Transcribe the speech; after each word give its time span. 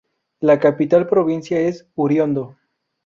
La 0.39 0.59
capital 0.59 1.05
provincia 1.05 1.59
es 1.59 1.87
Uriondo. 1.93 2.57